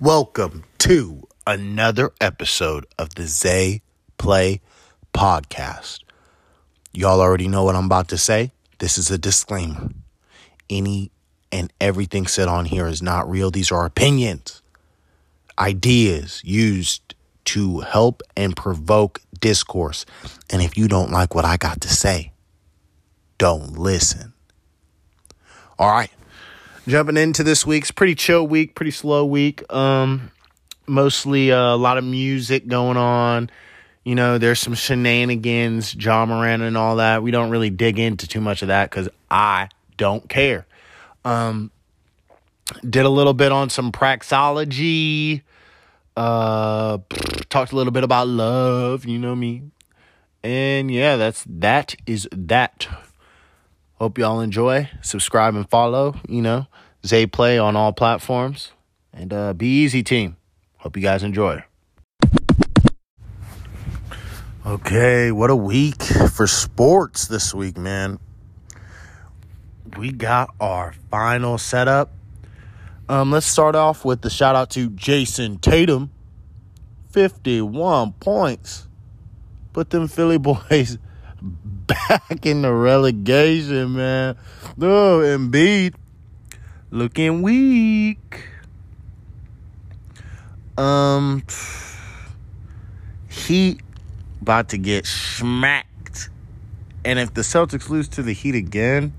[0.00, 3.82] Welcome to another episode of the Zay
[4.16, 4.62] Play
[5.12, 5.98] Podcast.
[6.94, 8.52] Y'all already know what I'm about to say.
[8.78, 9.90] This is a disclaimer.
[10.70, 11.10] Any
[11.52, 13.50] and everything said on here is not real.
[13.50, 14.62] These are opinions,
[15.58, 17.14] ideas used
[17.44, 20.06] to help and provoke discourse.
[20.48, 22.32] And if you don't like what I got to say,
[23.36, 24.32] don't listen.
[25.78, 26.10] All right.
[26.86, 29.70] Jumping into this week's pretty chill week, pretty slow week.
[29.72, 30.30] Um
[30.86, 33.48] mostly uh, a lot of music going on.
[34.02, 37.22] You know, there's some shenanigans, Ja Morant and all that.
[37.22, 40.66] We don't really dig into too much of that cuz I don't care.
[41.24, 41.70] Um
[42.88, 45.42] did a little bit on some praxology.
[46.16, 46.98] Uh
[47.50, 49.62] talked a little bit about love, you know me.
[50.42, 52.88] And yeah, that's that is that.
[54.00, 54.88] Hope y'all enjoy.
[55.02, 56.66] Subscribe and follow, you know.
[57.04, 58.72] Zay Play on all platforms.
[59.12, 60.38] And uh, be easy, team.
[60.78, 61.62] Hope you guys enjoy.
[64.64, 68.18] Okay, what a week for sports this week, man.
[69.98, 72.10] We got our final setup.
[73.06, 76.10] Um, let's start off with the shout out to Jayson Tatum.
[77.10, 78.88] 51 points.
[79.74, 80.96] Put them Philly boys
[82.08, 84.36] back in the relegation, man.
[84.80, 85.94] Oh, Embiid
[86.90, 88.48] looking weak.
[90.76, 91.42] Um,
[93.28, 93.80] Heat
[94.40, 96.30] about to get smacked,
[97.04, 99.12] and if the Celtics lose to the Heat again,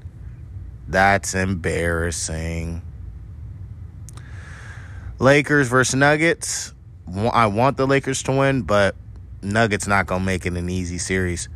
[0.87, 2.81] that's embarrassing.
[5.19, 6.73] Lakers versus Nuggets.
[7.31, 8.95] I want the Lakers to win, but
[9.43, 11.47] Nuggets not gonna make it an easy series.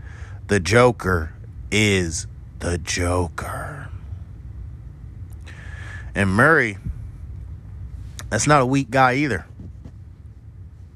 [0.48, 1.34] The Joker
[1.72, 2.28] is
[2.60, 3.90] the Joker.
[6.14, 6.78] And Murray,
[8.30, 9.48] that's not a weak guy either.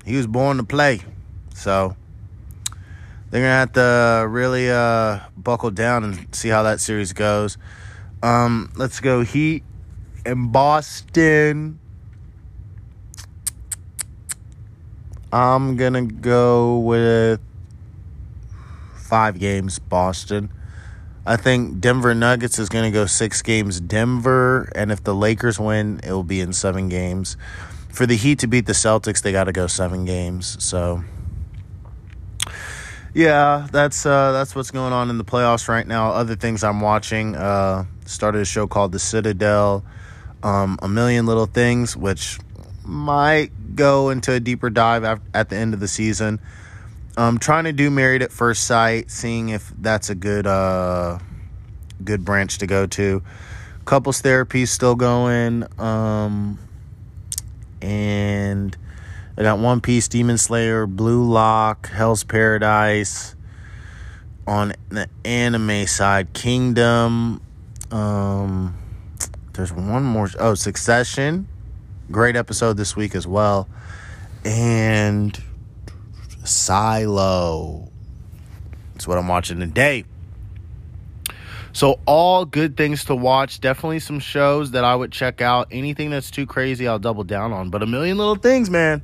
[0.05, 1.01] He was born to play.
[1.55, 1.95] So
[3.31, 7.57] they're gonna have to really uh, buckle down and see how that series goes.
[8.21, 9.63] Um, let's go Heat
[10.25, 11.79] and Boston.
[15.33, 17.39] I'm gonna go with
[19.09, 20.51] five games, Boston.
[21.25, 24.71] I think Denver Nuggets is going to go six games, Denver.
[24.75, 27.35] And if the Lakers win, it will be in seven games.
[27.89, 30.63] For the Heat to beat the Celtics, they got to go seven games.
[30.63, 31.03] So,
[33.13, 36.11] yeah, that's uh, that's what's going on in the playoffs right now.
[36.11, 39.83] Other things I'm watching uh, started a show called The Citadel,
[40.43, 42.39] um, a million little things, which
[42.85, 45.03] might go into a deeper dive
[45.33, 46.39] at the end of the season.
[47.19, 51.19] I'm trying to do Married at First Sight, seeing if that's a good uh
[52.01, 53.21] good branch to go to.
[53.83, 55.65] Couples therapy still going.
[55.77, 56.57] Um
[57.81, 58.77] and
[59.37, 63.35] I got One Piece, Demon Slayer, Blue Lock, Hell's Paradise.
[64.47, 67.41] On the anime side, Kingdom.
[67.91, 68.77] Um
[69.51, 71.49] there's one more oh, Succession.
[72.09, 73.67] Great episode this week as well.
[74.45, 75.37] And
[76.43, 77.89] Silo.
[78.93, 80.05] That's what I'm watching today.
[81.71, 83.61] So, all good things to watch.
[83.61, 85.67] Definitely some shows that I would check out.
[85.71, 87.69] Anything that's too crazy, I'll double down on.
[87.69, 89.03] But a million little things, man.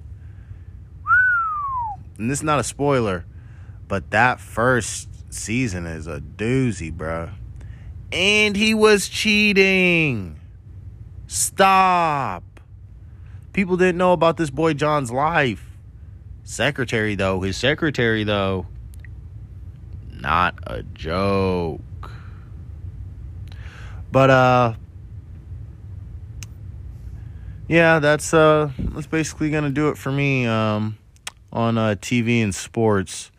[2.18, 3.26] And this is not a spoiler,
[3.88, 7.30] but that first season is a doozy, bro.
[8.12, 10.40] And he was cheating.
[11.28, 12.44] Stop.
[13.54, 15.75] People didn't know about this boy John's life.
[16.46, 18.68] Secretary, though, his secretary, though,
[20.12, 21.82] not a joke.
[24.12, 24.74] But, uh,
[27.68, 31.00] yeah, that's, uh, that's basically going to do it for me, um,
[31.52, 33.32] on, uh, TV and sports.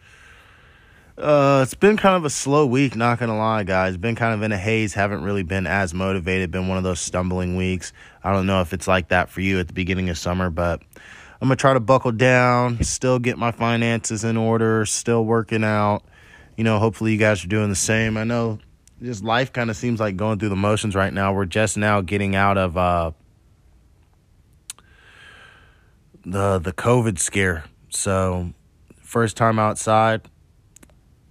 [1.16, 3.96] Uh, it's been kind of a slow week, not gonna lie, guys.
[3.96, 4.92] Been kind of in a haze.
[4.92, 6.50] Haven't really been as motivated.
[6.50, 7.94] Been one of those stumbling weeks.
[8.22, 10.82] I don't know if it's like that for you at the beginning of summer, but
[11.40, 16.02] I'm to try to buckle down, still get my finances in order, still working out.
[16.56, 18.16] You know, hopefully you guys are doing the same.
[18.16, 18.58] I know
[19.02, 21.34] just life kind of seems like going through the motions right now.
[21.34, 23.10] We're just now getting out of uh,
[26.24, 27.64] the the COVID scare.
[27.90, 28.52] So,
[29.00, 30.22] first time outside.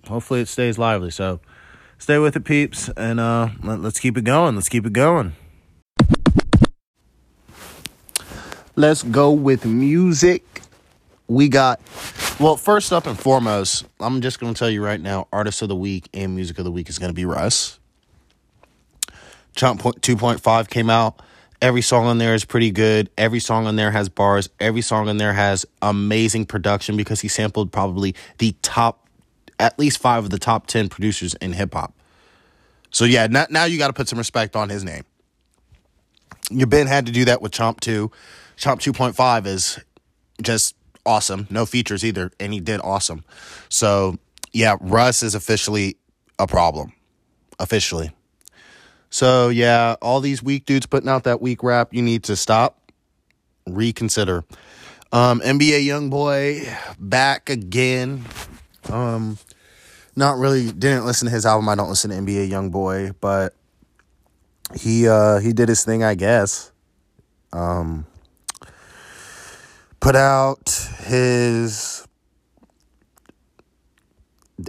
[0.08, 1.10] Hopefully it stays lively.
[1.10, 1.40] So,
[1.98, 4.54] stay with it, peeps, and uh, let, let's keep it going.
[4.54, 5.34] Let's keep it going.
[8.78, 10.62] Let's go with music.
[11.28, 11.80] We got,
[12.40, 15.70] well, first up and foremost, I'm just going to tell you right now Artist of
[15.70, 17.80] the Week and Music of the Week is going to be Russ.
[19.56, 21.22] Chomp 2.5 came out.
[21.62, 23.10] Every song on there is pretty good.
[23.18, 24.50] Every song on there has bars.
[24.60, 29.08] Every song on there has amazing production because he sampled probably the top,
[29.58, 31.94] at least five of the top 10 producers in hip hop.
[32.92, 35.06] So yeah, now, now you got to put some respect on his name.
[36.52, 38.12] Your Ben had to do that with Chomp 2.
[38.58, 39.80] Chomp 2.5 is
[40.42, 40.76] just
[41.06, 41.48] awesome.
[41.50, 43.24] No features either, and he did awesome.
[43.70, 44.18] So
[44.54, 45.98] yeah, Russ is officially
[46.40, 46.94] a problem.
[47.60, 48.12] Officially.
[49.10, 52.92] So yeah, all these weak dudes putting out that weak rap, you need to stop,
[53.68, 54.44] reconsider.
[55.12, 58.26] Um, NBA YoungBoy back again.
[58.90, 59.38] Um,
[60.16, 61.70] not really didn't listen to his album.
[61.70, 63.54] I don't listen to NBA YoungBoy, but
[64.78, 66.72] he uh he did his thing, I guess.
[67.54, 68.06] Um,
[70.06, 70.70] put out
[71.08, 72.08] his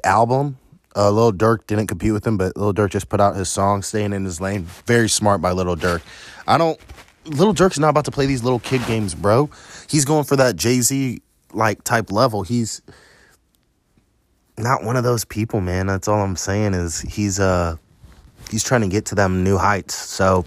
[0.03, 0.56] album
[0.97, 3.83] uh, Lil Durk didn't compete with him, but Little Durk just put out his song,
[3.83, 4.62] staying in his lane.
[4.87, 6.00] Very smart by Little Durk.
[6.49, 6.81] I don't.
[7.27, 9.50] Little Durk's not about to play these little kid games, bro.
[9.91, 11.21] He's going for that Jay Z
[11.53, 12.43] like type level.
[12.43, 12.81] He's
[14.56, 15.87] not one of those people, man.
[15.87, 17.77] That's all I'm saying is he's uh
[18.50, 19.94] he's trying to get to them new heights.
[19.97, 20.47] So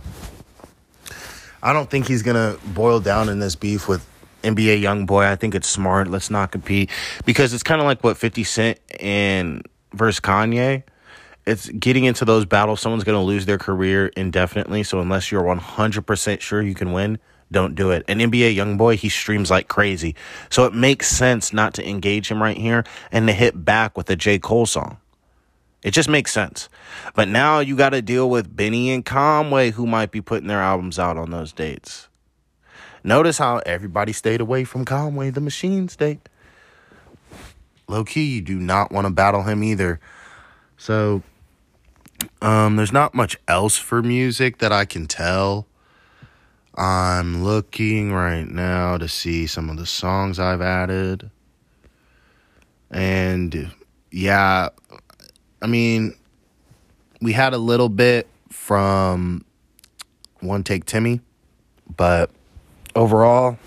[1.61, 4.03] I don't think he's gonna boil down in this beef with
[4.43, 5.25] NBA YoungBoy.
[5.25, 6.07] I think it's smart.
[6.07, 6.89] Let's not compete
[7.25, 10.83] because it's kind of like what 50 Cent and versus Kanye,
[11.45, 12.79] it's getting into those battles.
[12.79, 14.83] Someone's going to lose their career indefinitely.
[14.83, 17.19] So unless you're 100% sure you can win,
[17.51, 18.05] don't do it.
[18.07, 20.15] An NBA YoungBoy, he streams like crazy.
[20.49, 24.09] So it makes sense not to engage him right here and to hit back with
[24.09, 24.37] a J.
[24.37, 24.97] Cole song.
[25.81, 26.67] It just makes sense.
[27.15, 30.61] But now you got to deal with Benny and Conway, who might be putting their
[30.61, 32.08] albums out on those dates.
[33.03, 36.27] Notice how everybody stayed away from Conway, the Machine State
[37.89, 39.99] low key, you do not want to battle him either.
[40.77, 41.23] So,
[42.41, 45.67] um, there's not much else for music that I can tell.
[46.75, 51.29] I'm looking right now to see some of the songs I've added.
[52.89, 53.71] And
[54.11, 54.69] yeah,
[55.61, 56.15] I mean,
[57.21, 59.43] we had a little bit from
[60.39, 61.19] One Take Timmy,
[61.95, 62.31] but
[62.99, 63.57] overall,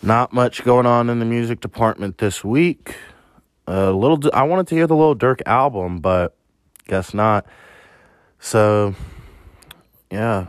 [0.00, 2.94] not much going on in the music department this week.
[3.66, 6.36] A little, I wanted to hear the Little Durk album, but
[6.86, 7.44] guess not.
[8.38, 8.94] So,
[10.08, 10.46] yeah,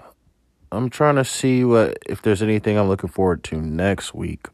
[0.71, 4.47] I'm trying to see what if there's anything I'm looking forward to next week.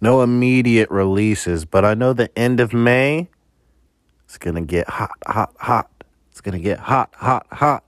[0.00, 3.28] No immediate releases, but I know the end of May
[4.24, 5.90] it's gonna get hot, hot, hot.
[6.30, 7.84] It's gonna get hot, hot, hot.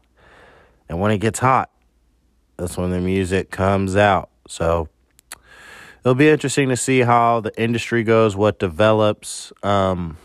[0.88, 1.71] And when it gets hot,
[2.56, 4.31] that's when the music comes out.
[4.49, 4.88] So
[6.00, 9.53] it'll be interesting to see how the industry goes, what develops.
[9.62, 10.17] Um,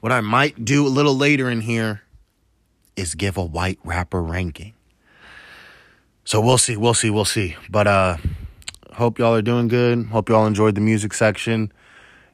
[0.00, 2.02] what I might do a little later in here
[2.96, 4.74] is give a white rapper ranking.
[6.24, 7.56] So we'll see, we'll see, we'll see.
[7.68, 8.16] But uh
[8.92, 10.06] hope y'all are doing good.
[10.06, 11.72] Hope y'all enjoyed the music section.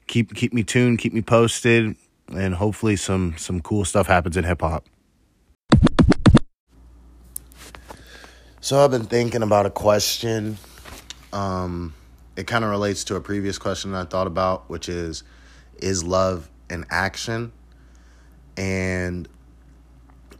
[0.06, 1.97] Keep keep me tuned, keep me posted,
[2.35, 4.85] and hopefully some some cool stuff happens in hip hop.
[8.66, 10.58] So I've been thinking about a question.
[11.32, 11.94] Um
[12.34, 15.22] it kind of relates to a previous question I thought about, which is
[15.78, 17.52] is love an action?
[18.56, 19.28] And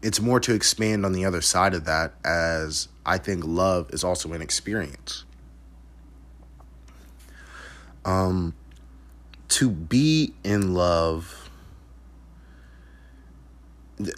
[0.03, 4.03] it's more to expand on the other side of that as I think love is
[4.03, 5.25] also an experience.
[8.05, 8.55] Um
[9.51, 11.46] to be in love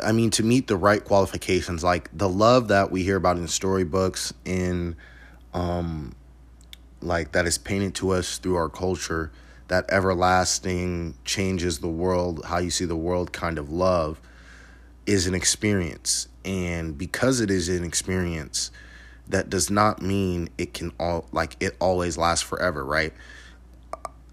[0.02, 3.46] I mean to meet the right qualifications like the love that we hear about in
[3.48, 4.96] storybooks in
[5.54, 6.14] um
[7.00, 9.30] like that is painted to us through our culture
[9.68, 14.20] that everlasting changes the world how you see the world kind of love
[15.08, 16.28] is an experience.
[16.44, 18.70] And because it is an experience
[19.26, 23.12] that does not mean it can all like it always lasts forever right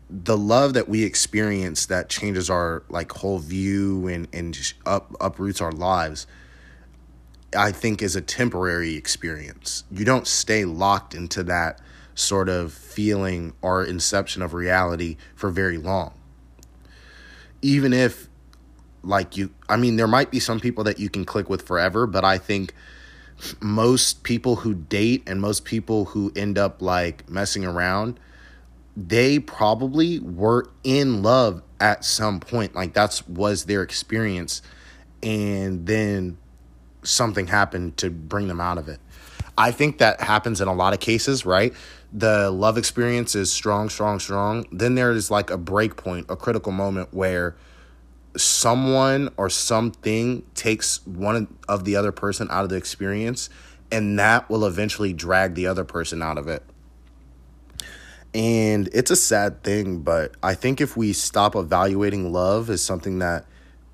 [0.10, 5.62] the love that we experience that changes our like whole view and and up uproots
[5.62, 6.28] our lives
[7.58, 11.80] i think is a temporary experience you don't stay locked into that
[12.16, 16.14] sort of feeling or inception of reality for very long.
[17.62, 18.30] Even if,
[19.04, 22.08] like, you, I mean, there might be some people that you can click with forever,
[22.08, 22.74] but I think
[23.60, 28.18] most people who date and most people who end up like messing around,
[28.96, 32.76] they probably were in love at some point.
[32.76, 34.62] Like, that's was their experience.
[35.22, 36.38] And then
[37.04, 39.00] something happened to bring them out of it.
[39.58, 41.74] I think that happens in a lot of cases, right?
[42.16, 46.36] the love experience is strong, strong, strong, then there is like a break point, a
[46.38, 47.58] critical moment where
[48.38, 53.50] someone or something takes one of the other person out of the experience
[53.92, 56.64] and that will eventually drag the other person out of it.
[58.36, 63.20] And it's a sad thing, but I think if we stop evaluating love as something
[63.20, 63.46] that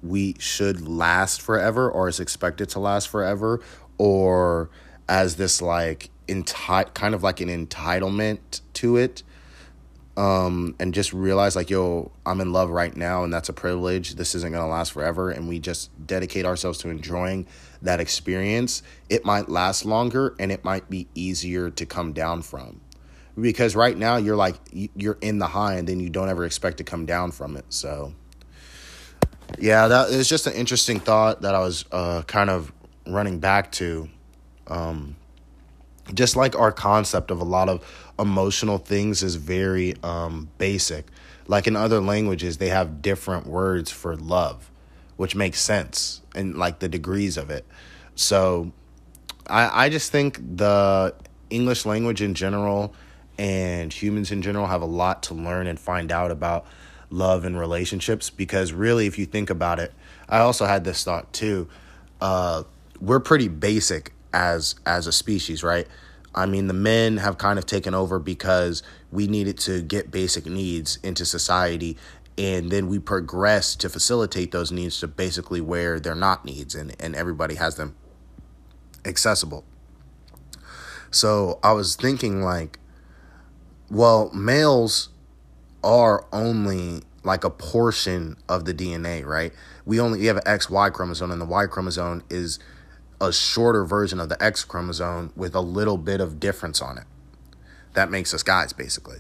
[0.02, 3.62] we should last forever or is expected to last forever
[4.00, 4.72] or
[5.08, 9.22] as this like enti- kind of like an entitlement to it
[10.18, 14.16] um and just realize like yo I'm in love right now and that's a privilege
[14.16, 17.46] this isn't going to last forever and we just dedicate ourselves to enjoying
[17.82, 22.82] that experience it might last longer and it might be easier to come down from
[23.40, 26.78] because right now you're like you're in the high and then you don't ever expect
[26.78, 28.14] to come down from it so
[29.60, 32.72] yeah, that is just an interesting thought that I was uh, kind of
[33.08, 34.10] running back to.
[34.68, 35.16] Um,
[36.14, 37.86] just like our concept of a lot of
[38.20, 41.08] emotional things is very um, basic.
[41.48, 44.72] Like in other languages, they have different words for love,
[45.18, 47.66] which makes sense and like the degrees of it.
[48.16, 48.72] So
[49.48, 51.14] I, I just think the
[51.50, 52.94] English language in general
[53.42, 56.66] and humans in general have a lot to learn and find out about
[57.10, 59.92] love and relationships because really if you think about it
[60.30, 61.68] i also had this thought too
[62.22, 62.64] uh,
[63.02, 65.88] we're pretty basic as as a species right?
[66.34, 70.46] I mean the men have kind of taken over because we needed to get basic
[70.46, 71.98] needs into society
[72.38, 76.96] and then we progress to facilitate those needs to basically where they're not needs and,
[77.00, 77.96] and everybody has them
[79.04, 79.66] accessible.
[81.10, 82.80] So i was thinking like
[83.92, 85.10] well males
[85.84, 89.54] are only like a portion of the DNA, right?
[89.86, 92.58] We only we have an XY chromosome, and the Y chromosome is
[93.20, 97.04] a shorter version of the X chromosome with a little bit of difference on it.
[97.94, 99.18] That makes us guys, basically.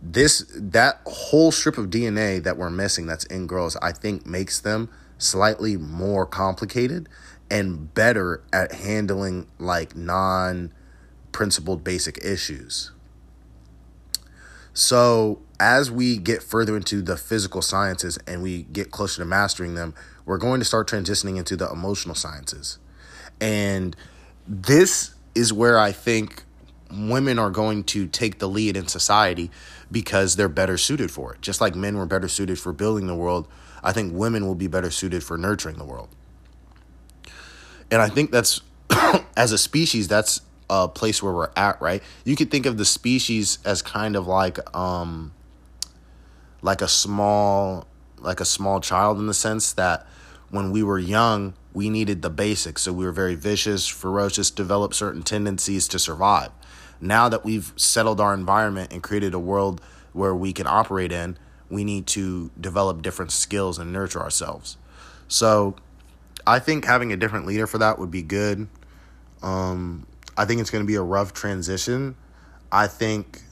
[0.00, 4.60] This that whole strip of DNA that we're missing that's in girls, I think makes
[4.60, 7.08] them slightly more complicated
[7.50, 10.72] and better at handling like non
[11.32, 12.92] principled basic issues.
[14.74, 19.74] So, as we get further into the physical sciences and we get closer to mastering
[19.74, 22.78] them, we're going to start transitioning into the emotional sciences.
[23.40, 23.94] And
[24.46, 26.44] this is where I think
[26.90, 29.50] women are going to take the lead in society
[29.90, 31.40] because they're better suited for it.
[31.40, 33.48] Just like men were better suited for building the world,
[33.82, 36.08] I think women will be better suited for nurturing the world.
[37.90, 38.62] And I think that's,
[39.36, 40.40] as a species, that's
[40.72, 42.02] uh, place where we're at, right?
[42.24, 45.34] You could think of the species as kind of like um
[46.62, 47.86] like a small
[48.18, 50.06] like a small child in the sense that
[50.48, 52.82] when we were young, we needed the basics.
[52.82, 56.50] So we were very vicious, ferocious, developed certain tendencies to survive.
[57.00, 59.82] Now that we've settled our environment and created a world
[60.14, 61.36] where we can operate in,
[61.68, 64.78] we need to develop different skills and nurture ourselves.
[65.28, 65.76] So
[66.46, 68.68] I think having a different leader for that would be good.
[69.42, 72.16] Um, I think it's going to be a rough transition.
[72.70, 73.42] I think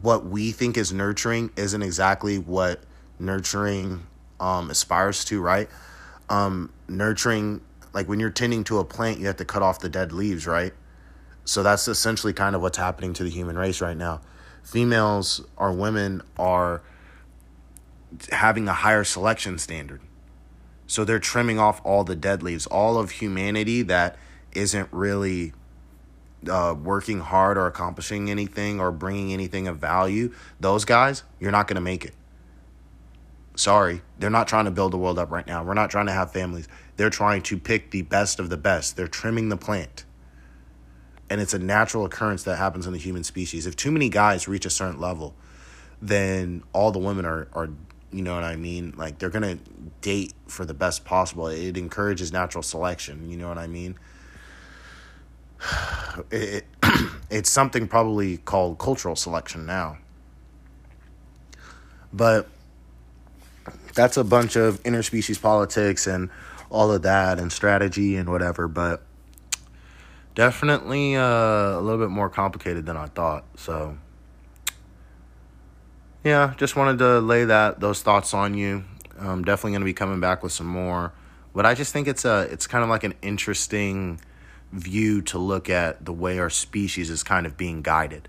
[0.00, 2.80] what we think is nurturing isn't exactly what
[3.18, 4.06] nurturing
[4.40, 5.68] um, aspires to, right?
[6.28, 7.60] Um, nurturing,
[7.92, 10.46] like when you're tending to a plant, you have to cut off the dead leaves,
[10.46, 10.72] right?
[11.44, 14.22] So that's essentially kind of what's happening to the human race right now.
[14.62, 16.82] Females or women are
[18.32, 20.00] having a higher selection standard.
[20.86, 24.16] So they're trimming off all the dead leaves, all of humanity that
[24.52, 25.52] isn't really
[26.48, 31.66] uh, working hard or accomplishing anything or bringing anything of value, those guys, you're not
[31.68, 32.14] going to make it.
[33.56, 35.62] Sorry, they're not trying to build the world up right now.
[35.62, 36.66] We're not trying to have families.
[36.96, 38.96] They're trying to pick the best of the best.
[38.96, 40.04] They're trimming the plant.
[41.30, 43.66] And it's a natural occurrence that happens in the human species.
[43.66, 45.34] If too many guys reach a certain level,
[46.02, 47.70] then all the women are, are
[48.12, 48.94] you know what I mean?
[48.96, 49.64] Like they're going to
[50.00, 51.48] date for the best possible.
[51.48, 53.96] It encourages natural selection, you know what I mean?
[56.30, 56.64] It,
[57.30, 59.98] it's something probably called cultural selection now.
[62.12, 62.48] But
[63.94, 66.30] that's a bunch of interspecies politics and
[66.70, 68.68] all of that and strategy and whatever.
[68.68, 69.02] But
[70.34, 73.44] definitely uh, a little bit more complicated than I thought.
[73.56, 73.96] So
[76.24, 78.84] yeah, just wanted to lay that those thoughts on you.
[79.18, 81.12] I'm definitely going to be coming back with some more.
[81.54, 84.20] But I just think it's a it's kind of like an interesting
[84.74, 88.28] view to look at the way our species is kind of being guided.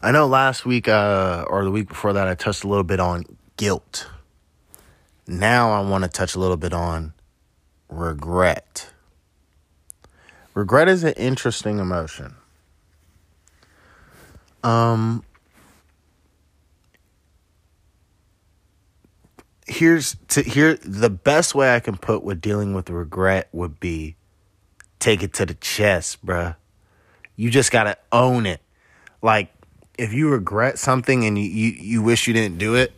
[0.00, 3.00] I know last week uh, or the week before that, I touched a little bit
[3.00, 3.24] on
[3.56, 4.06] guilt.
[5.26, 7.14] Now I want to touch a little bit on
[7.88, 8.92] regret.
[10.52, 12.34] Regret is an interesting emotion.
[14.62, 15.24] Um,
[19.66, 24.16] here's to here the best way I can put with dealing with regret would be
[24.98, 26.56] take it to the chest, bruh.
[27.36, 28.60] You just gotta own it.
[29.22, 29.52] Like
[29.98, 32.92] if you regret something and you, you, you wish you didn't do it,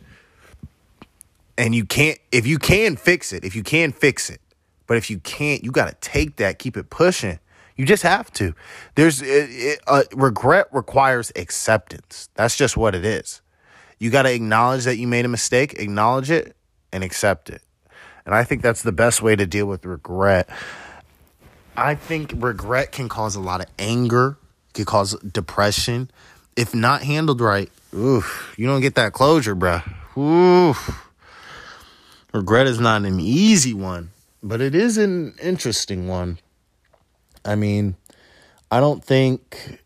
[1.57, 4.41] and you can't if you can fix it, if you can fix it.
[4.85, 7.39] But if you can't, you gotta take that, keep it pushing.
[7.75, 8.55] You just have to.
[8.95, 12.27] There's it, it, uh, regret requires acceptance.
[12.33, 13.41] That's just what it is.
[13.99, 16.56] You got to acknowledge that you made a mistake, acknowledge it,
[16.91, 17.61] and accept it.
[18.25, 20.49] And I think that's the best way to deal with regret.
[21.75, 24.37] I think regret can cause a lot of anger,
[24.73, 26.09] can cause depression.
[26.55, 29.83] If not handled right, oof, you don't get that closure, bruh.
[30.17, 31.09] Oof.
[32.33, 34.09] Regret is not an easy one,
[34.43, 36.39] but it is an interesting one.
[37.45, 37.95] I mean,
[38.69, 39.79] I don't think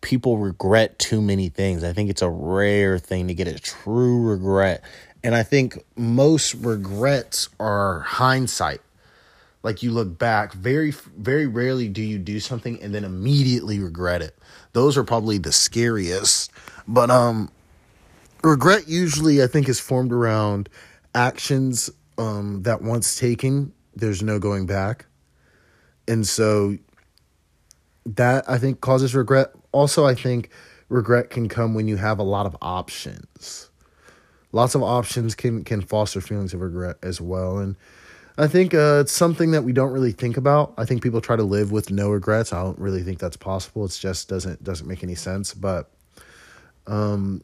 [0.00, 1.82] people regret too many things.
[1.82, 4.82] I think it's a rare thing to get a true regret.
[5.22, 8.80] And I think most regrets are hindsight.
[9.62, 14.22] Like you look back, very very rarely do you do something and then immediately regret
[14.22, 14.38] it.
[14.72, 16.52] Those are probably the scariest.
[16.86, 17.50] But um
[18.44, 20.68] regret usually I think is formed around
[21.14, 25.06] actions um that once taken, there's no going back.
[26.06, 26.78] And so
[28.06, 29.52] that I think causes regret.
[29.72, 30.50] Also, I think
[30.88, 33.67] regret can come when you have a lot of options.
[34.52, 37.76] Lots of options can can foster feelings of regret as well, and
[38.38, 40.72] I think uh, it's something that we don't really think about.
[40.78, 42.52] I think people try to live with no regrets.
[42.52, 43.84] I don't really think that's possible.
[43.84, 45.52] It just doesn't doesn't make any sense.
[45.54, 45.90] But,
[46.86, 47.42] um,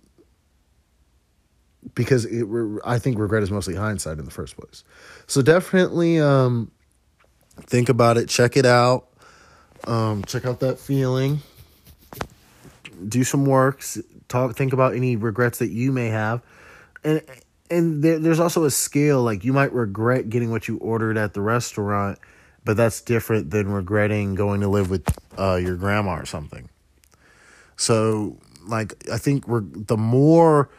[1.97, 2.47] because it,
[2.85, 4.85] I think regret is mostly hindsight in the first place.
[5.27, 6.71] So definitely, um,
[7.59, 8.29] think about it.
[8.29, 9.09] Check it out.
[9.89, 11.41] Um, check out that feeling.
[13.09, 13.99] Do some works.
[14.29, 14.55] Talk.
[14.55, 16.41] Think about any regrets that you may have,
[17.05, 17.23] and
[17.71, 19.23] and there, there's also a scale.
[19.23, 22.19] Like you might regret getting what you ordered at the restaurant,
[22.65, 25.07] but that's different than regretting going to live with
[25.39, 26.69] uh, your grandma or something.
[27.77, 30.71] So, like, I think we're the more.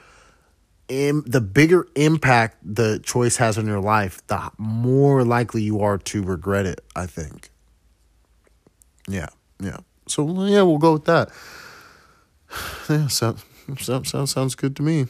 [0.88, 5.97] Im, the bigger impact the choice has on your life, the more likely you are
[5.97, 7.49] to regret it, I think.
[9.07, 9.77] Yeah, yeah.
[10.07, 11.29] So yeah, we'll go with that.
[12.88, 13.43] Yeah, sounds
[13.79, 15.07] sounds sounds good to me.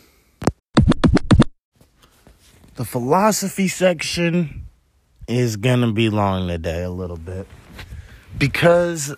[2.75, 4.65] The philosophy section
[5.29, 7.47] is gonna be long today a little bit.
[8.37, 9.15] Because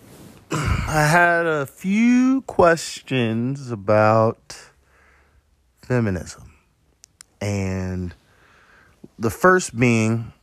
[0.51, 4.55] I had a few questions about
[5.81, 6.53] feminism,
[7.41, 8.13] and
[9.17, 10.33] the first being,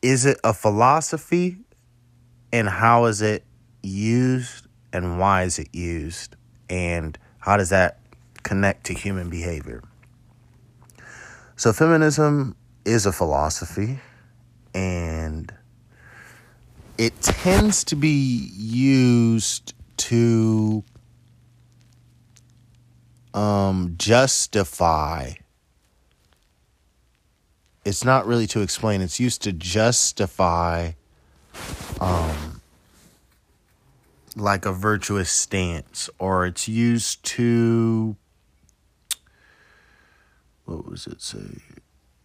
[0.00, 1.58] is it a philosophy?
[2.52, 3.42] And how is it
[3.82, 4.68] used?
[4.92, 6.36] And why is it used?
[6.68, 7.98] And how does that
[8.44, 9.82] connect to human behavior
[11.60, 14.00] so feminism is a philosophy
[14.72, 15.52] and
[16.96, 20.82] it tends to be used to
[23.34, 25.32] um, justify.
[27.84, 29.02] It's not really to explain.
[29.02, 30.92] It's used to justify
[32.00, 32.62] um,
[34.34, 38.16] like a virtuous stance, or it's used to
[40.70, 41.38] what was it say?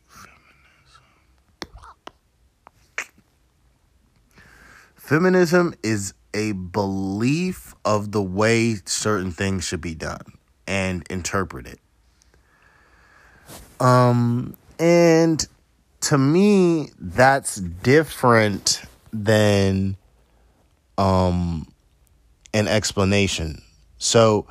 [0.07, 1.09] Feminism.
[4.95, 10.21] Feminism is a belief of the way certain things should be done
[10.67, 11.79] and interpreted.
[13.79, 15.45] Um, and
[16.01, 19.97] to me, that's different than
[20.97, 21.67] um
[22.53, 23.61] an explanation.
[23.97, 24.45] So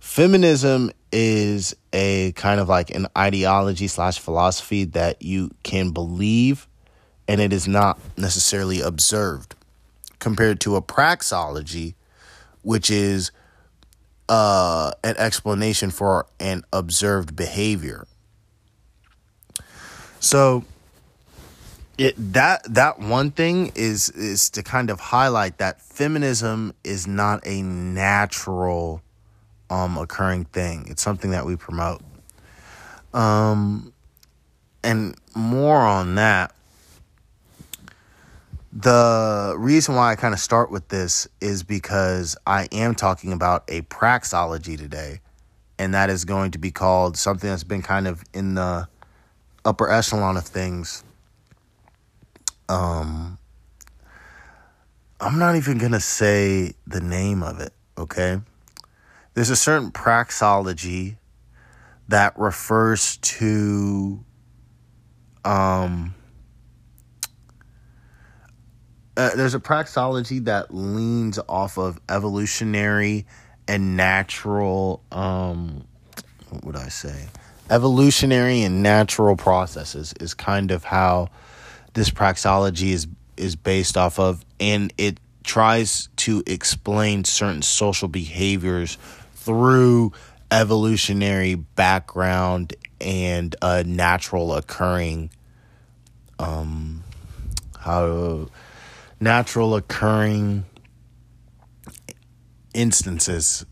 [0.00, 6.68] feminism is a kind of like an ideology slash philosophy that you can believe
[7.26, 9.54] and it is not necessarily observed
[10.18, 11.94] compared to a praxology
[12.62, 13.30] which is
[14.28, 18.06] uh, an explanation for an observed behavior.
[20.20, 20.64] So
[21.96, 27.40] it that that one thing is is to kind of highlight that feminism is not
[27.46, 29.02] a natural
[29.70, 30.86] um occurring thing.
[30.88, 32.02] It's something that we promote.
[33.12, 33.92] Um
[34.82, 36.54] and more on that
[38.72, 43.64] the reason why I kind of start with this is because I am talking about
[43.68, 45.20] a praxology today,
[45.78, 48.86] and that is going to be called something that's been kind of in the
[49.64, 51.02] upper echelon of things
[52.68, 53.38] um
[55.20, 58.40] I'm not even going to say the name of it, okay?
[59.38, 61.16] There's a certain praxology
[62.08, 64.24] that refers to
[65.44, 66.16] um
[69.16, 73.26] uh, there's a praxology that leans off of evolutionary
[73.68, 75.86] and natural um
[76.48, 77.28] what would I say?
[77.70, 81.28] Evolutionary and natural processes is kind of how
[81.94, 88.98] this praxology is is based off of and it tries to explain certain social behaviors
[89.48, 90.12] through
[90.50, 93.56] evolutionary background and
[93.86, 95.30] natural occurring
[96.38, 97.02] um
[97.80, 98.46] how
[99.20, 100.64] natural occurring
[102.74, 103.64] instances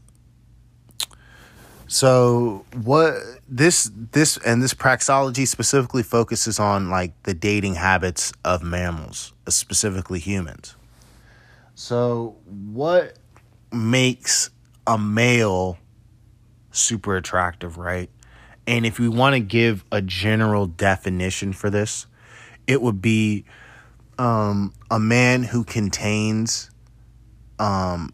[1.89, 3.15] so what
[3.49, 10.19] this this and this praxology specifically focuses on like the dating habits of mammals, specifically
[10.19, 10.75] humans.
[11.75, 13.17] So what
[13.73, 14.51] makes
[14.87, 15.79] a male
[16.70, 18.11] super attractive, right?
[18.66, 22.07] And if we want to give a general definition for this,
[22.66, 23.44] it would be
[24.18, 26.70] um, a man who contains
[27.59, 28.12] um,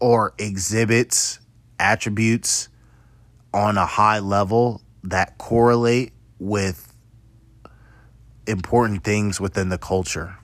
[0.00, 1.38] or exhibits
[1.78, 2.68] attributes
[3.54, 6.92] on a high level that correlate with
[8.46, 10.36] important things within the culture.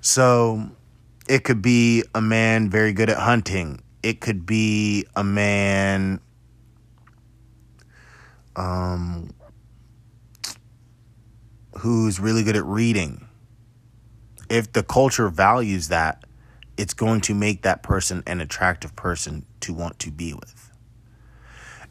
[0.00, 0.70] So
[1.30, 3.80] it could be a man very good at hunting.
[4.02, 6.18] It could be a man
[8.56, 9.30] um,
[11.78, 13.28] who's really good at reading.
[14.48, 16.24] If the culture values that,
[16.76, 20.72] it's going to make that person an attractive person to want to be with.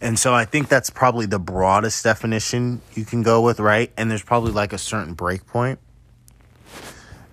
[0.02, 3.94] And so I think that's probably the broadest definition you can go with, right?
[3.96, 5.80] And there's probably like a certain break point.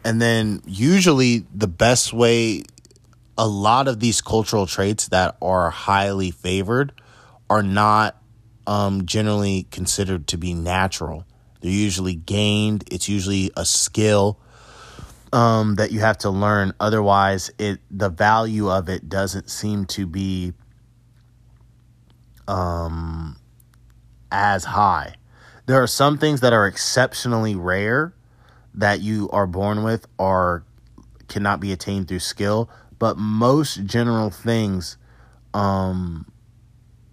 [0.07, 2.62] And then usually the best way
[3.37, 6.92] a lot of these cultural traits that are highly favored
[7.51, 8.16] are not
[8.69, 11.27] um, generally considered to be natural.
[11.61, 12.85] They're usually gained.
[12.88, 14.38] It's usually a skill
[15.33, 16.73] um, that you have to learn.
[16.79, 20.53] Otherwise, it the value of it doesn't seem to be
[22.47, 23.38] um,
[24.31, 25.16] as high.
[25.66, 28.14] There are some things that are exceptionally rare
[28.76, 30.64] that you are born with or
[31.28, 34.96] cannot be attained through skill, but most general things
[35.54, 36.30] um,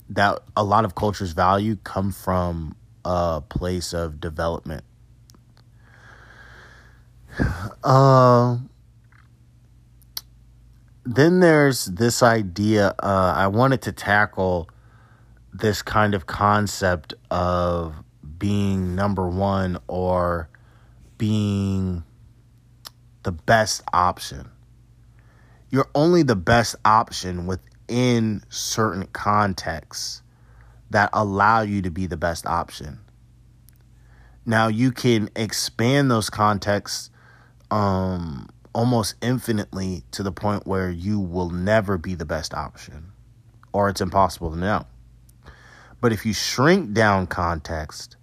[0.10, 4.84] that a lot of cultures value come from a place of development.
[7.84, 8.60] Uh,
[11.06, 14.70] then there's this idea uh, I wanted to tackle
[15.52, 18.04] this kind of concept of
[18.38, 20.50] being number one or
[21.18, 22.04] being
[23.24, 24.50] the best option.
[25.70, 30.22] You're only the best option within certain contexts
[30.90, 33.00] that allow you to be the best option.
[34.46, 37.10] Now you can expand those contexts
[37.72, 43.14] um, almost infinitely to the point where you will never be the best option
[43.72, 44.86] or it's impossible to know.
[46.00, 48.18] But if you shrink down context,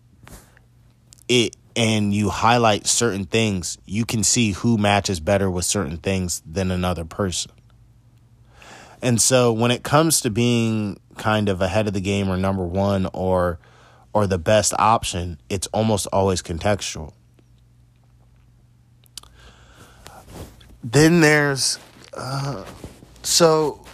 [1.29, 6.43] it and you highlight certain things, you can see who matches better with certain things
[6.45, 7.53] than another person.
[9.03, 12.65] And so when it comes to being kind of ahead of the game or number
[12.65, 13.59] 1 or
[14.13, 17.13] or the best option, it's almost always contextual.
[20.83, 21.79] Then there's
[22.13, 22.65] uh,
[23.23, 23.85] so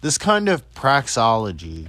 [0.00, 1.88] this kind of praxology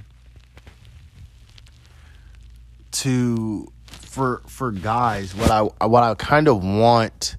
[2.90, 3.71] to
[4.12, 7.36] for for guys what I what I kind of want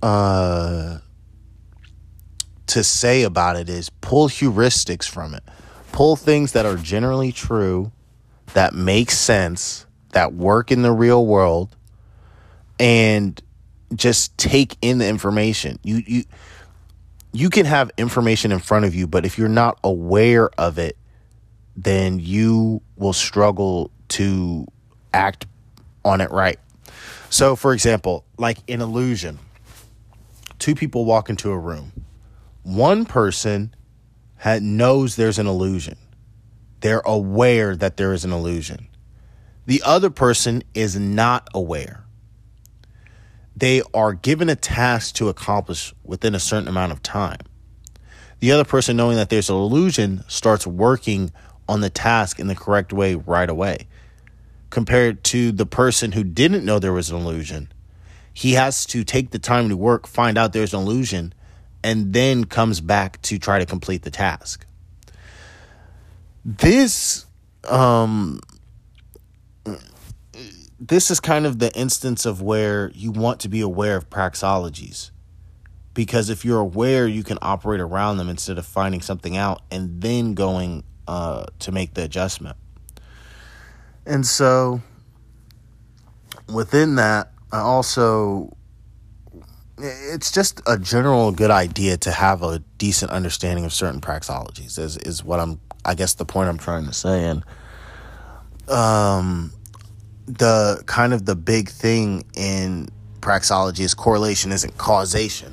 [0.00, 0.98] uh
[2.66, 5.42] to say about it is pull heuristics from it.
[5.92, 7.92] Pull things that are generally true,
[8.54, 11.74] that make sense, that work in the real world
[12.78, 13.40] and
[13.94, 15.78] just take in the information.
[15.82, 16.24] You you
[17.32, 20.96] you can have information in front of you, but if you're not aware of it,
[21.76, 24.66] then you will struggle to
[25.12, 25.46] act
[26.06, 26.58] on it right.
[27.28, 29.38] So, for example, like in illusion,
[30.58, 31.92] two people walk into a room.
[32.62, 33.74] One person
[34.44, 35.98] knows there's an illusion.
[36.80, 38.86] They're aware that there is an illusion.
[39.66, 42.04] The other person is not aware.
[43.56, 47.40] They are given a task to accomplish within a certain amount of time.
[48.38, 51.32] The other person, knowing that there's an illusion, starts working
[51.68, 53.88] on the task in the correct way right away
[54.70, 57.72] compared to the person who didn't know there was an illusion.
[58.32, 61.32] He has to take the time to work, find out there's an illusion,
[61.82, 64.66] and then comes back to try to complete the task.
[66.44, 67.26] this
[67.68, 68.40] um
[70.78, 75.10] this is kind of the instance of where you want to be aware of praxologies.
[75.94, 80.00] because if you're aware you can operate around them instead of finding something out and
[80.02, 82.56] then going uh, to make the adjustment
[84.06, 84.80] and so
[86.52, 88.54] within that i also
[89.78, 94.96] it's just a general good idea to have a decent understanding of certain praxeologies is,
[94.98, 97.44] is what i'm i guess the point i'm trying to say and
[98.68, 99.52] um
[100.26, 102.88] the kind of the big thing in
[103.20, 105.52] praxology is correlation isn't causation.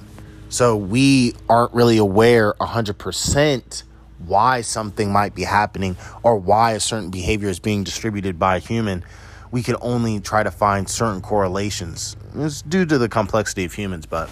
[0.49, 3.83] So we aren't really aware 100%
[4.27, 8.59] why something might be happening or why a certain behavior is being distributed by a
[8.59, 9.03] human.
[9.51, 12.15] We can only try to find certain correlations.
[12.35, 14.29] It's due to the complexity of humans, but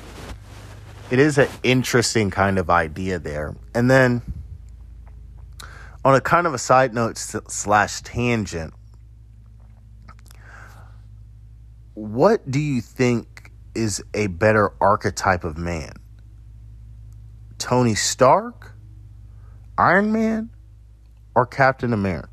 [1.11, 3.55] it is an interesting kind of idea there.
[3.75, 4.21] And then
[6.03, 8.73] on a kind of a side note slash tangent,
[11.93, 15.93] what do you think is a better archetype of man?
[17.57, 18.70] Tony Stark,
[19.81, 20.49] Iron Man,
[21.33, 22.29] or Captain America?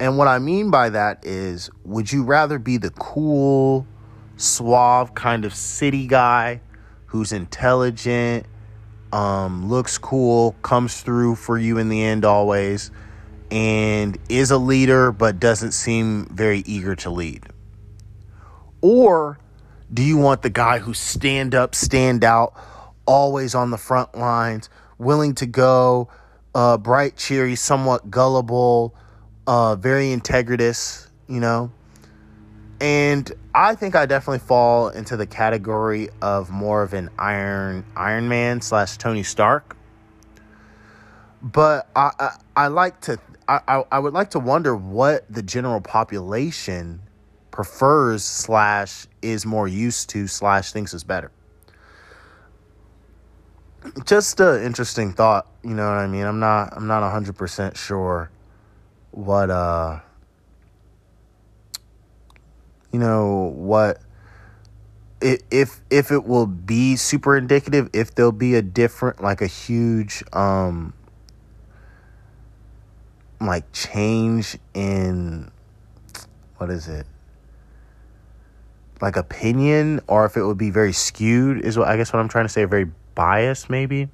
[0.00, 3.86] And what I mean by that is, would you rather be the cool,
[4.36, 6.60] suave kind of city guy
[7.06, 8.46] who's intelligent,
[9.12, 12.90] um, looks cool, comes through for you in the end always?
[13.50, 17.44] and is a leader but doesn't seem very eager to lead?
[18.80, 19.38] Or
[19.92, 22.54] do you want the guy who stand up, stand out,
[23.06, 26.08] always on the front lines, willing to go,
[26.54, 28.94] uh, bright, cheery, somewhat gullible,
[29.46, 31.70] uh, very integritous, you know?
[32.80, 38.28] And I think I definitely fall into the category of more of an Iron Iron
[38.28, 39.76] Man slash Tony Stark.
[41.40, 45.80] But I, I, I like to I, I, would like to wonder what the general
[45.80, 47.02] population
[47.50, 51.30] prefers slash is more used to slash thinks is better.
[54.04, 56.24] Just an interesting thought, you know what I mean?
[56.24, 58.30] I'm not I'm not hundred percent sure
[59.10, 60.00] what uh
[62.90, 64.00] you know what
[65.20, 70.24] if if it will be super indicative if there'll be a different like a huge
[70.32, 70.94] um
[73.40, 75.50] like change in
[76.56, 77.06] what is it?
[79.00, 82.28] Like opinion or if it would be very skewed is what I guess what I'm
[82.28, 84.08] trying to say, very biased maybe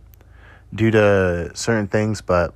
[0.74, 2.54] due to certain things, but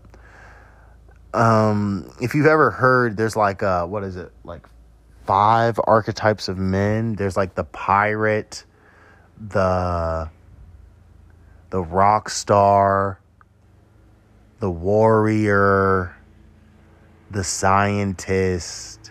[1.32, 4.32] um if you've ever heard there's like uh what is it?
[4.44, 4.66] Like
[5.26, 7.14] five archetypes of men.
[7.14, 8.64] There's like the pirate,
[9.38, 10.30] the
[11.70, 13.18] the rock star,
[14.60, 16.16] the warrior,
[17.30, 19.10] the scientist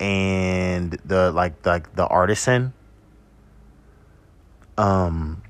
[0.00, 2.72] and the like like the artisan
[4.76, 5.42] um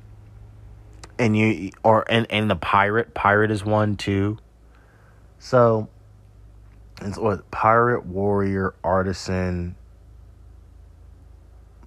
[1.19, 4.39] and you or and and the pirate pirate is one too
[5.39, 5.89] so
[7.03, 9.75] it's what pirate warrior artisan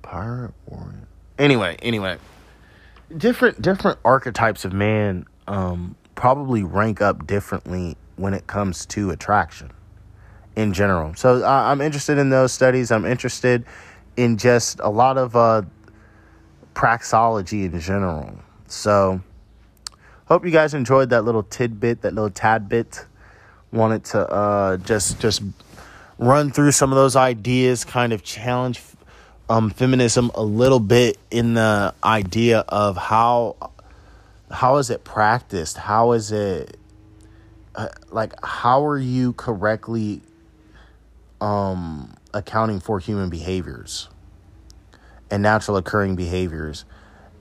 [0.01, 2.17] pirate warrior anyway anyway
[3.17, 9.71] different different archetypes of man um probably rank up differently when it comes to attraction
[10.55, 11.15] in general.
[11.15, 12.91] So I'm interested in those studies.
[12.91, 13.65] I'm interested
[14.17, 15.63] in just a lot of uh,
[16.75, 18.35] praxeology in general.
[18.71, 19.21] So
[20.25, 23.05] hope you guys enjoyed that little tidbit, that little tad bit.
[23.73, 25.41] Wanted to uh, just just
[26.17, 28.81] run through some of those ideas, kind of challenge
[29.49, 33.57] um, feminism a little bit in the idea of how
[34.49, 35.77] how is it practiced?
[35.77, 36.77] How is it
[37.75, 40.21] uh, like how are you correctly
[41.41, 44.07] um accounting for human behaviors
[45.29, 46.85] and natural occurring behaviors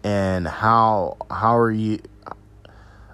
[0.05, 1.99] and how how are you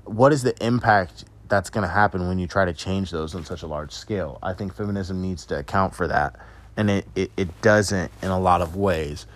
[0.05, 3.44] what is the impact that's going to happen when you try to change those on
[3.44, 6.37] such a large scale i think feminism needs to account for that
[6.77, 9.27] and it, it, it doesn't in a lot of ways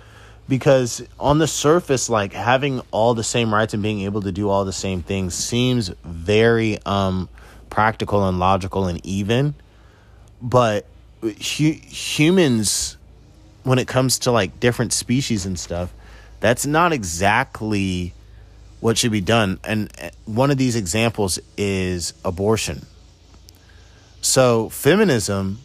[0.48, 4.48] because on the surface like having all the same rights and being able to do
[4.48, 7.28] all the same things seems very um
[7.70, 9.54] practical and logical and even.
[10.42, 10.86] But
[11.22, 11.30] hu-
[11.72, 12.96] humans,
[13.62, 15.94] when it comes to like different species and stuff,
[16.40, 18.14] that's not exactly
[18.80, 19.60] what should be done.
[19.64, 22.86] And uh, one of these examples is abortion.
[24.22, 25.60] So feminism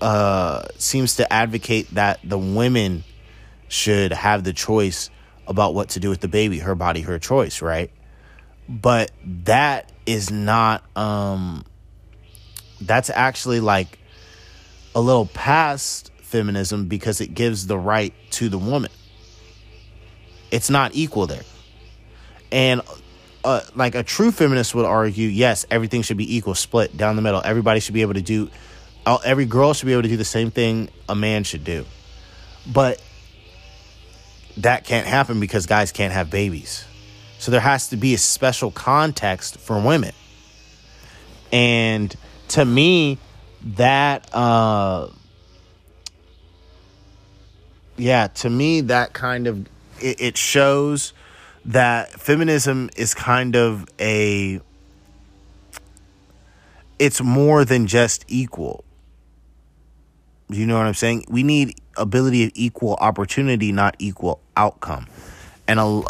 [0.00, 3.04] uh, seems to advocate that the women
[3.68, 5.10] should have the choice
[5.48, 7.90] about what to do with the baby, her body, her choice, right?
[8.68, 11.64] but that is not um
[12.80, 13.98] that's actually like
[14.94, 18.90] a little past feminism because it gives the right to the woman.
[20.50, 21.42] It's not equal there.
[22.52, 22.80] And
[23.44, 27.22] uh, like a true feminist would argue, yes, everything should be equal, split down the
[27.22, 27.42] middle.
[27.44, 28.50] Everybody should be able to do,
[29.24, 31.84] every girl should be able to do the same thing a man should do.
[32.66, 33.00] But
[34.58, 36.84] that can't happen because guys can't have babies.
[37.38, 40.12] So there has to be a special context for women.
[41.52, 42.14] And
[42.48, 43.18] to me,
[43.76, 45.08] that, uh,
[47.96, 49.68] yeah, to me, that kind of,
[50.00, 51.12] it, it shows
[51.64, 54.60] that feminism is kind of a
[56.98, 58.84] it's more than just equal.
[60.48, 61.24] You know what I'm saying?
[61.28, 65.06] We need ability of equal opportunity, not equal outcome.
[65.66, 66.02] And a,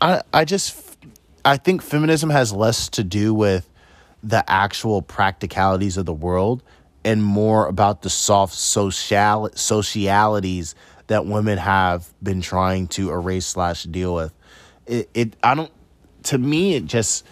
[0.00, 0.96] I I just
[1.44, 3.68] I think feminism has less to do with
[4.22, 6.62] the actual practicalities of the world
[7.04, 10.74] and more about the soft social socialities
[11.06, 14.32] that women have been trying to erase slash deal with.
[14.86, 15.70] It, it I don't
[16.24, 17.24] to me it just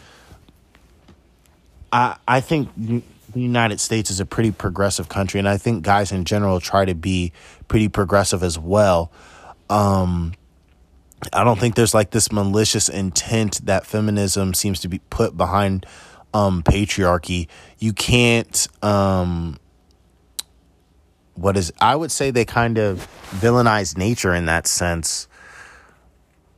[1.93, 6.13] I I think the United States is a pretty progressive country and I think guys
[6.13, 7.33] in general try to be
[7.69, 9.11] pretty progressive as well.
[9.69, 10.35] Um
[11.33, 15.87] I don't think there's like this malicious intent that feminism seems to be put behind
[16.33, 17.49] um patriarchy.
[17.79, 19.59] You can't um
[21.41, 25.27] what is I would say they kind of villainize nature in that sense.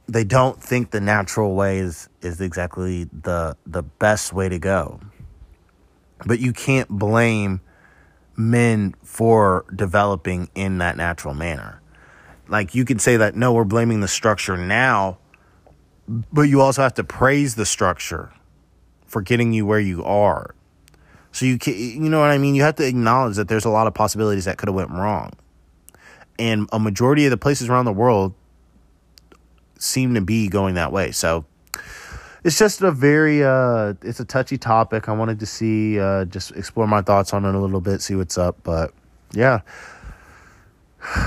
[0.09, 5.01] They don't think the natural way is, is exactly the the best way to go.
[6.27, 7.61] But you can't blame
[8.37, 11.81] men for developing in that natural manner.
[12.49, 15.19] Like you could say that no, we're blaming the structure now,
[16.09, 18.33] but you also have to praise the structure
[19.07, 20.57] for getting you where you are.
[21.33, 22.55] So you can, you know what I mean?
[22.55, 25.33] You have to acknowledge that there's a lot of possibilities that could have went wrong.
[26.39, 28.35] And a majority of the places around the world
[29.79, 31.11] seem to be going that way.
[31.11, 31.45] So
[32.45, 35.09] it's just a very uh it's a touchy topic.
[35.09, 38.15] I wanted to see uh just explore my thoughts on it a little bit, see
[38.15, 38.93] what's up, but
[39.33, 39.61] yeah.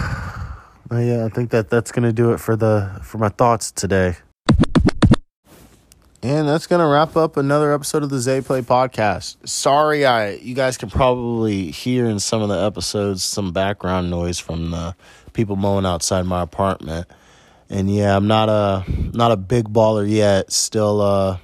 [0.92, 4.18] yeah, I think that that's going to do it for the for my thoughts today.
[6.26, 9.48] And that's gonna wrap up another episode of the Zay Play podcast.
[9.48, 14.40] Sorry, I you guys can probably hear in some of the episodes some background noise
[14.40, 14.96] from the
[15.34, 17.06] people mowing outside my apartment.
[17.70, 18.84] And yeah, I'm not a
[19.14, 20.52] not a big baller yet.
[20.52, 21.38] Still uh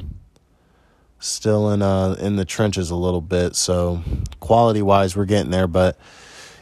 [1.20, 3.56] still in uh in the trenches a little bit.
[3.56, 4.02] So
[4.40, 5.68] quality wise we're getting there.
[5.68, 5.96] But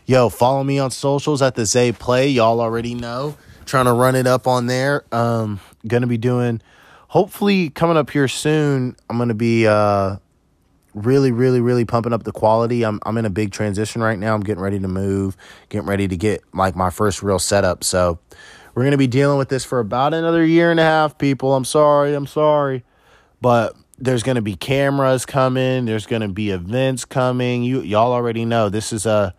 [0.06, 2.28] yo, follow me on socials at the Zay Play.
[2.28, 3.38] Y'all already know.
[3.66, 5.06] Trying to run it up on there.
[5.14, 6.62] Um gonna be doing
[7.10, 10.18] hopefully coming up here soon, I'm gonna be uh,
[10.94, 12.84] really, really, really pumping up the quality.
[12.84, 14.34] I'm I'm in a big transition right now.
[14.34, 15.36] I'm getting ready to move,
[15.68, 17.84] getting ready to get like my first real setup.
[17.84, 18.20] So
[18.74, 21.54] we're gonna be dealing with this for about another year and a half, people.
[21.54, 22.86] I'm sorry, I'm sorry.
[23.42, 27.64] But there's gonna be cameras coming, there's gonna be events coming.
[27.64, 29.34] You y'all already know this is a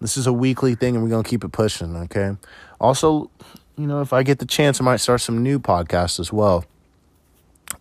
[0.00, 2.36] this is a weekly thing and we're gonna keep it pushing, okay?
[2.80, 3.30] Also,
[3.76, 6.64] you know, if I get the chance, I might start some new podcasts as well.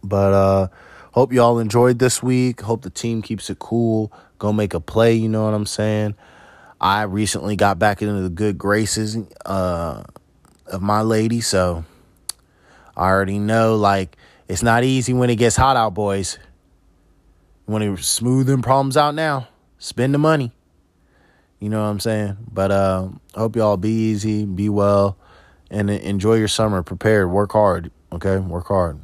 [0.03, 0.67] But uh
[1.11, 2.61] hope y'all enjoyed this week.
[2.61, 4.11] Hope the team keeps it cool.
[4.39, 6.15] Go make a play, you know what I'm saying?
[6.79, 10.03] I recently got back into the good graces uh
[10.67, 11.85] of my lady, so
[12.95, 16.37] I already know like it's not easy when it gets hot out, boys.
[17.65, 19.49] When to smooth them problems out now.
[19.77, 20.53] Spend the money.
[21.59, 22.37] You know what I'm saying?
[22.51, 25.17] But uh hope y'all be easy, be well,
[25.69, 26.83] and enjoy your summer.
[26.83, 27.91] Prepared, work hard.
[28.13, 28.37] Okay?
[28.37, 29.01] Work hard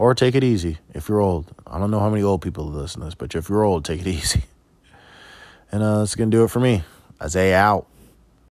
[0.00, 1.44] or take it easy if you're old.
[1.66, 4.00] I don't know how many old people listen to this, but if you're old, take
[4.00, 4.44] it easy.
[5.70, 6.82] And uh, that's going to do it for me.
[7.20, 7.86] Isaiah out.